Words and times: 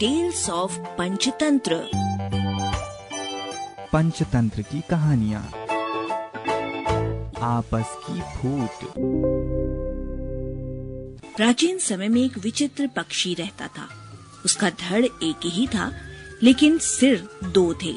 Tales 0.00 0.50
of 0.50 0.78
Panchatantra 0.78 1.90
Panchatantra 3.92 4.62
की 4.62 4.82
कहानियाँ। 4.90 5.42
आपस 7.42 7.96
की 8.10 8.20
फूट। 8.20 8.92
प्राचीन 11.36 11.78
समय 11.78 12.08
में 12.08 12.24
एक 12.24 12.38
विचित्र 12.38 12.86
पक्षी 12.86 13.34
रहता 13.34 13.66
था। 13.66 13.88
उसका 14.44 14.70
धड़ 14.70 15.04
एक 15.04 15.40
ही 15.44 15.66
था 15.66 15.92
लेकिन 16.42 16.78
सिर 16.78 17.28
दो 17.44 17.74
थे। 17.74 17.94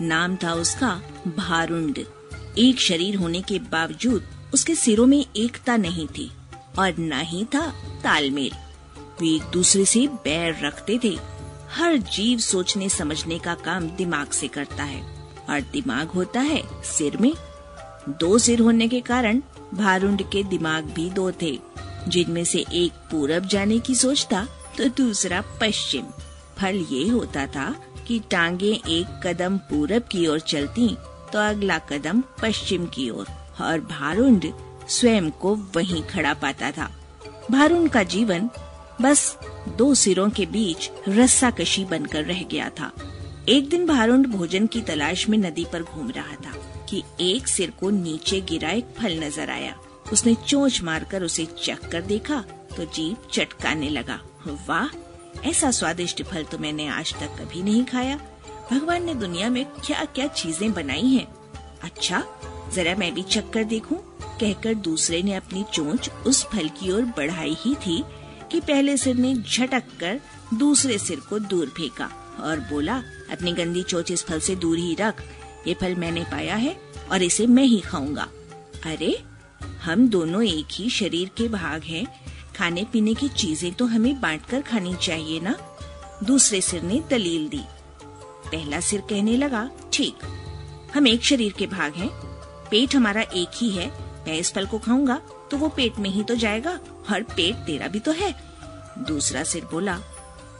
नाम 0.00 0.36
था 0.36 0.54
उसका 0.54 1.02
भारुंड। 1.28 1.98
एक 2.58 2.80
शरीर 2.80 3.16
होने 3.16 3.42
के 3.42 3.58
बावजूद 3.58 4.24
उसके 4.54 4.74
सिरों 4.74 5.06
में 5.06 5.26
एकता 5.36 5.76
नहीं 5.76 6.06
थी 6.06 6.32
और 6.78 6.94
न 6.98 7.12
ही 7.12 7.44
था 7.44 7.70
तालमेल। 8.04 8.50
वे 9.20 9.28
एक 9.28 9.42
दूसरे 9.52 9.84
से 9.84 10.06
बैर 10.24 10.64
रखते 10.64 10.98
थे। 11.04 11.16
हर 11.70 11.96
जीव 11.96 12.38
सोचने 12.38 12.88
समझने 12.88 13.38
का 13.38 13.54
काम 13.64 13.88
दिमाग 13.88 14.30
से 14.30 14.48
करता 14.48 14.84
है 14.84 15.02
और 15.50 15.60
दिमाग 15.72 16.08
होता 16.08 16.40
है 16.40 16.62
सिर 16.86 17.16
में। 17.16 17.32
दो 18.10 18.38
सिर 18.38 18.60
होने 18.60 18.88
के 18.88 19.00
कारण 19.00 19.40
भारुंड 19.74 20.22
के 20.22 20.42
दिमाग 20.44 20.84
भी 20.84 21.08
दो 21.10 21.30
थे 21.42 21.58
जिनमें 22.08 22.44
से 22.44 22.64
एक 22.74 22.92
पूरब 23.10 23.46
जाने 23.46 23.78
की 23.78 23.94
सोचता 23.94 24.46
तो 24.78 24.88
दूसरा 24.96 25.42
पश्चिम। 25.60 26.04
फल 26.58 26.76
ये 26.90 27.08
होता 27.08 27.46
था 27.46 27.70
कि 28.06 28.20
टांगे 28.30 28.72
एक 28.88 29.20
कदम 29.24 29.58
पूरब 29.70 30.02
की 30.02 30.26
ओर 30.26 30.40
चलती 30.40 30.88
तो 31.32 31.38
अगला 31.38 31.78
कदम 31.78 32.22
पश्चिम 32.42 32.86
की 32.86 33.08
ओर 33.10 33.16
और, 33.16 33.26
और 33.62 33.80
भारुंड 33.80 34.52
स्वयं 34.88 35.30
को 35.30 35.54
वहीं 35.76 36.02
खड़ा 36.02 36.32
पाता 36.34 36.70
था। 36.70 36.90
भारुण 37.50 37.86
का 37.88 38.02
जीवन 38.02 38.48
बस 39.02 39.36
दो 39.78 39.92
सिरों 39.94 40.28
के 40.30 40.44
बीच 40.46 40.90
रस्सा 41.08 41.50
कशी 41.50 41.84
बनकर 41.84 42.24
रह 42.24 42.42
गया 42.42 42.68
था। 42.70 42.90
एक 43.48 43.68
दिन 43.68 43.86
भारुंड 43.86 44.26
भोजन 44.26 44.66
की 44.66 44.80
तलाश 44.82 45.28
में 45.28 45.36
नदी 45.38 45.64
पर 45.72 45.82
घूम 45.82 46.10
रहा 46.10 46.34
था 46.36 46.54
कि 46.90 47.02
एक 47.20 47.48
सिर 47.48 47.70
को 47.70 47.90
नीचे 47.90 48.40
गिरा 48.40 48.70
एक 48.70 48.86
फल 48.98 49.18
नज़र 49.20 49.50
आया। 49.50 49.74
उसने 50.12 50.34
चोंच 50.46 50.80
मारकर 50.82 51.22
उसे 51.22 51.46
चख 51.62 51.88
कर 51.92 52.02
देखा 52.02 52.40
तो 52.76 52.84
जीप 52.86 53.28
चटकाने 53.32 53.88
लगा। 53.88 54.20
वाह, 54.68 54.88
ऐसा 55.48 55.70
स्वादिष्ट 55.70 56.22
फल 56.22 56.42
तो 56.42 56.58
मैंने 56.58 56.88
आज 56.88 57.14
तक 57.14 57.36
कभी 57.40 57.62
नहीं 57.62 57.84
खाया। 57.84 58.18
भगवान 58.70 59.04
ने 59.04 59.14
दुनिया 59.14 59.48
में 59.50 59.64
क्या 59.76 60.04
क्या 60.04 60.26
चीज़ें 60.26 60.72
बनाई 60.72 61.06
हैं। 61.06 61.26
अच्छा 61.82 62.24
जरा 62.74 62.94
मैं 62.96 63.12
भी 63.14 63.22
चख 63.24 63.50
कर 63.50 63.64
देखूँ। 63.64 63.98
कहकर 64.40 64.74
दूसरे 64.74 65.22
ने 65.22 65.34
अपनी 65.34 65.64
चोंच 65.74 66.10
उस 66.26 66.44
फल 66.46 66.68
की 66.80 66.90
ओर 66.92 67.04
बढ़ाई 67.16 67.56
ही 67.60 67.74
थी 67.76 68.02
कि 68.52 68.60
पहले 68.60 68.96
सिर 68.96 69.16
ने 69.16 69.34
झटक 69.34 69.84
कर 70.00 70.20
दूसरे 70.54 70.98
सिर 70.98 71.20
को 71.20 71.38
दूर 71.38 71.66
फेंका 71.66 72.10
और 72.40 72.60
बोला, 72.60 72.96
अपनी 73.32 73.52
गंदी 73.52 73.82
चोंच 73.82 74.10
इस 74.10 74.24
फल 74.24 74.40
से 74.40 74.56
दूर 74.56 74.78
ही 74.78 74.94
रख। 74.94 75.22
ये 75.66 75.74
फल 75.74 75.94
मैंने 75.94 76.24
पाया 76.24 76.56
है 76.56 76.76
और 77.12 77.22
इसे 77.22 77.46
मैं 77.46 77.64
ही 77.64 77.80
खाऊँगा। 77.80 78.28
अरे, 78.86 79.24
हम 79.82 80.08
दोनों 80.08 80.42
एक 80.42 80.66
ही 80.72 80.90
शरीर 80.90 81.30
के 81.36 81.48
भाग 81.48 81.82
हैं। 81.82 82.06
खाने 82.56 82.84
पीने 82.84 83.14
की 83.14 83.28
चीज़ें 83.28 83.72
तो 83.72 83.86
हमें 83.86 84.20
बांटकर 84.20 84.62
खानी 84.62 84.94
चाहिए 84.94 85.40
ना? 85.40 85.54
दूसरे 86.24 86.60
सिर 86.60 86.82
ने 86.82 87.02
दलील 87.10 87.48
दी। 87.48 87.62
पहला 88.52 88.80
सिर 88.80 89.00
कहने 89.00 89.36
लगा, 89.36 89.70
ठीक, 89.92 90.14
हम 90.94 91.06
एक 91.08 91.24
शरीर 91.24 91.52
के 91.52 91.66
भाग 91.66 91.94
हैं। 91.94 92.08
पेट 92.70 92.96
हमारा 92.96 93.20
एक 93.20 93.50
ही 93.54 93.70
है 93.70 94.07
मैं 94.28 94.38
इस 94.38 94.52
फल 94.54 94.66
को 94.66 94.78
खाऊँगा 94.78 95.20
तो 95.50 95.56
वो 95.56 95.68
पेट 95.76 95.98
में 95.98 96.08
ही 96.10 96.22
तो 96.22 96.34
जाएगा 96.36 96.78
और 97.10 97.22
पेट 97.26 97.66
तेरा 97.66 97.88
भी 97.88 98.00
तो 98.00 98.12
है। 98.12 98.34
दूसरा 99.00 99.42
सिर 99.44 99.64
बोला, 99.70 99.98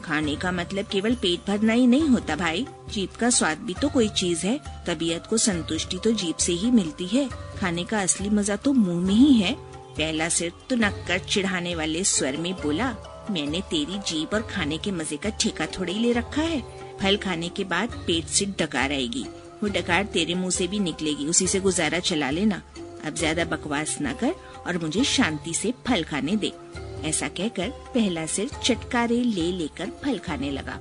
खाने 0.04 0.34
का 0.36 0.52
मतलब 0.52 0.86
केवल 0.86 1.14
पेट 1.14 1.46
भरना 1.46 1.72
ही 1.72 1.86
नहीं 1.86 2.08
होता 2.08 2.36
भाई, 2.36 2.66
जीप 2.92 3.16
का 3.16 3.30
स्वाद 3.30 3.58
भी 3.58 3.74
तो 3.74 3.88
कोई 3.88 4.08
चीज़ 4.10 4.46
है, 4.46 4.58
तबीयत 4.86 5.26
को 5.26 5.36
संतुष्टि 5.38 5.98
तो 6.04 6.12
जीप 6.12 6.36
से 6.36 6.52
ही 6.52 6.70
मिलती 6.70 7.06
है, 7.06 7.28
खाने 7.58 7.84
का 7.84 8.00
असली 8.00 8.30
मज़ा 8.30 8.56
तो 8.56 8.72
मुँह 8.72 9.06
में 9.06 9.14
ही 9.14 9.32
है। 9.32 9.52
पहला 9.90 10.28
सिर 10.28 10.52
तो 10.70 10.76
नक्कर 10.76 11.18
चिढ़ाने 11.20 11.74
वाले 11.74 12.04
स्वर 12.04 12.36
में 12.36 12.52
बोला, 12.54 12.94
मैंने 13.30 13.60
तेरी 13.70 13.98
जीप 14.08 14.34
और 14.34 14.42
खाने 14.50 14.78
के 14.78 14.90
मज़े 14.92 15.16
का 15.16 15.30
ठेका 15.30 15.66
थोड़ी 15.78 15.94
ले 15.94 16.12
रखा 16.12 16.42
है, 16.42 16.60
फल 17.00 17.16
खाने 17.16 17.48
के 17.48 17.64
बाद 17.66 18.02
पेट 18.06 18.26
से 18.28 18.46
डकार 18.58 18.92
आएगी, 18.92 19.26
वो 19.62 19.68
डकार 19.70 20.04
तेरे 20.12 20.34
मुँह 20.34 20.50
से 20.50 20.66
भी 20.66 20.78
निकलेगी, 20.80 21.26
उसी 21.26 21.46
से 21.46 21.60
गुजारा 21.60 21.98
चला 22.00 22.30
लेना। 22.30 22.62
अब 23.06 23.14
ज़्यादा 23.14 23.44
बकवास 23.46 23.96
न 24.02 24.12
कर 24.12 24.34
और 24.66 24.78
मुझे 24.78 25.04
शांति 25.04 25.54
से 25.54 25.72
फल 25.86 26.02
खाने 26.04 26.36
दे। 26.36 26.52
ऐसा 27.04 27.28
कहकर 27.28 27.68
पहला 27.94 28.24
सिर 28.26 28.50
चटकारे 28.64 29.22
ले 29.24 29.50
लेकर 29.52 29.90
फल 30.04 30.18
खाने 30.18 30.50
लगा। 30.50 30.78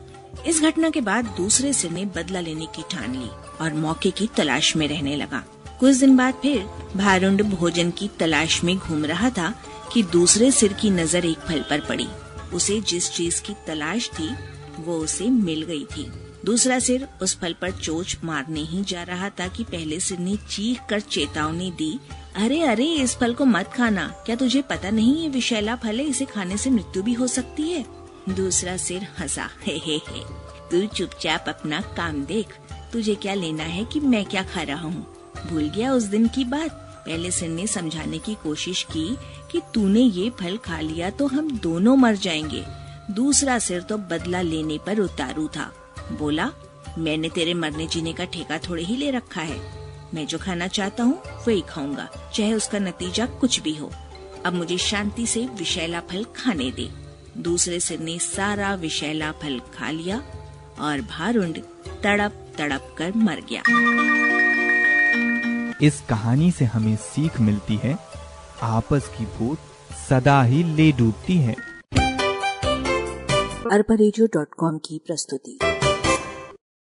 इस 0.48 0.62
घटना 0.62 0.90
के 0.90 1.02
बाद 1.02 1.26
दूसरे 1.38 1.74
सिर 1.74 1.92
ने 1.92 2.06
बदला 2.16 2.40
लेने 2.40 2.66
की 2.66 2.84
ठान 2.92 3.16
ली 3.16 3.30
और 3.62 3.74
मौके 3.74 4.12
की 4.12 4.28
तलाश 4.28 4.76
में 4.76 4.88
रहने 4.88 5.16
लगा। 5.16 5.44
कुछ 5.80 5.96
दिन 5.96 6.16
बाद 6.18 6.34
फिर 6.34 6.66
भारुंड 6.96 7.42
भोजन 7.42 7.92
की 7.92 8.10
तलाश 8.20 8.64
में 8.64 8.78
घूम 8.78 9.06
रहा 9.06 9.30
था 9.30 9.54
कि 9.94 10.04
दूसरे 10.04 10.52
सिर 10.52 10.74
की 10.74 10.90
नज़र 10.90 11.26
एक 11.26 11.40
फल 11.40 11.64
पर 11.70 11.80
पड़ी। 11.80 12.08
उसे 12.54 12.80
जिस 12.82 13.12
चीज़ 13.12 13.42
की 13.42 13.54
तलाश 13.68 14.10
थी, 14.10 14.30
वो 14.80 14.98
उसे 14.98 15.30
मिल 15.30 15.62
गई 15.62 15.84
थी। 15.86 16.12
दूसरा 16.48 16.80
सिर 16.80 17.08
उस 17.22 17.40
फल 17.40 17.54
पर 17.54 17.72
चोच 17.72 18.18
मारने 18.24 18.62
ही 18.62 18.84
जा 18.84 19.04
रहा 19.04 19.30
था 19.30 19.48
कि 19.48 19.64
पहले 19.64 20.00
सिर 20.00 20.20
ने 20.20 20.36
चीख 20.36 20.80
कर 20.90 21.00
चेतावनी 21.00 21.72
दी। 21.72 22.00
अरे 22.36 22.62
अरे, 22.62 22.86
इस 22.86 23.18
फल 23.18 23.34
को 23.34 23.46
मत 23.46 23.72
खाना। 23.78 24.08
क्या 24.08 24.36
तुझे 24.36 24.62
पता 24.62 24.90
नहीं 24.90 25.18
ये 25.18 25.30
विषैला 25.30 25.76
फल 25.76 26.00
है? 26.00 26.06
इसे 26.06 26.26
खाने 26.26 26.58
से 26.58 26.70
मृत्यु 26.70 27.04
भी 27.04 27.14
हो 27.14 27.28
सकती 27.28 27.64
है। 27.64 27.86
दूसरा 28.30 28.78
सिर 28.78 29.08
हंसा। 29.20 29.50
हे 29.64 29.78
हे 29.78 29.96
हे। 29.96 30.24
तू 30.72 30.88
चुपचाप 30.88 31.46
अपना 31.48 31.82
काम 31.82 32.26
देख। 32.26 32.48
तुझे 32.94 33.16
क्या 33.16 33.34
लेना 33.34 33.64
है 33.64 33.86
कि 33.86 34.00
मैं 34.00 34.26
क्या 34.26 34.44
खा 34.44 34.62
रहा 34.62 34.82
हूँ? 34.82 35.14
भूल 35.50 35.70
गया 35.70 35.94
उस 35.94 36.04
दिन 36.04 36.28
की 36.28 36.46
बात? 36.46 36.72
पहले 37.08 37.32
सिर 37.32 37.50
ने 37.50 37.68
समझाने 37.68 38.18
की 38.18 38.36
कोशिश 38.36 38.84
की 38.84 39.18
कि 39.52 39.62
तूने 39.74 40.00
ये 40.00 40.30
फल 40.30 40.58
खा 40.58 40.80
लिया 40.80 41.10
तो 41.10 41.28
हम 41.28 41.60
दोनों 41.60 41.96
मर 41.96 42.16
जाएँगे। 42.16 42.66
दूसरा 43.14 43.60
सिर 43.60 43.82
तो 43.82 43.98
बदला 43.98 44.42
लेने 44.42 44.78
पर 44.78 45.00
उतारू 45.00 45.48
था। 45.48 45.74
बोला 46.12 46.52
मैंने 46.98 47.30
तेरे 47.30 47.54
मरने 47.54 47.88
जीने 47.88 48.14
का 48.14 48.26
ठेका 48.26 48.58
थोड़े 48.58 48.84
ही 48.84 48.96
ले 48.96 49.12
रखा 49.12 49.42
है। 49.42 49.60
मैं 50.14 50.28
जो 50.28 50.38
खाना 50.38 50.68
चाहता 50.68 51.04
हूँ 51.04 51.22
वही 51.48 51.62
खाऊँगा 51.62 52.32
चाहे 52.34 52.54
उसका 52.54 52.80
नतीजा 52.80 53.26
कुछ 53.26 53.60
भी 53.60 53.76
हो। 53.76 53.92
अब 54.46 54.54
मुझे 54.54 54.78
शांति 54.78 55.28
से 55.28 55.48
विषैला 55.48 56.00
फल 56.00 56.24
खाने 56.24 56.72
दे। 56.72 56.90
दूसरे 57.38 57.80
सिर 57.80 58.00
ने 58.00 58.20
सारा 58.20 58.76
विषैला 58.76 59.32
फल 59.32 59.60
खा 59.60 59.92
लिया 59.92 60.24
और 60.80 61.02
भारुंड 61.02 61.58
तड़प 62.04 62.56
तड़प 62.58 62.96
कर 62.98 63.14
मर 63.16 63.42
गया। 63.52 63.62
इस 65.82 66.02
कहानी 66.10 66.52
से 66.52 66.66
हमें 66.66 66.96
सीख 66.96 67.40
मिलती 67.40 67.76
है 67.76 67.98
आपस 68.62 69.12
की 69.18 69.26
फूट 69.26 69.58
सदा 70.10 70.44
ही 70.44 70.64
ले 70.64 70.92
डूबती 70.92 71.38
है। 71.38 71.56
अरबा 73.72 74.78
की 74.78 75.02
प्रस्तुति। 75.08 75.60